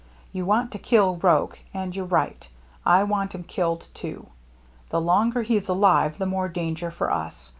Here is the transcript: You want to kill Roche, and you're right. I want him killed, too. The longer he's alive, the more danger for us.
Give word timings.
You 0.33 0.47
want 0.47 0.71
to 0.71 0.79
kill 0.79 1.17
Roche, 1.17 1.59
and 1.75 1.95
you're 1.95 2.03
right. 2.05 2.49
I 2.87 3.03
want 3.03 3.35
him 3.35 3.43
killed, 3.43 3.85
too. 3.93 4.25
The 4.89 4.99
longer 4.99 5.43
he's 5.43 5.69
alive, 5.69 6.17
the 6.17 6.25
more 6.25 6.49
danger 6.49 6.89
for 6.89 7.11
us. 7.11 7.49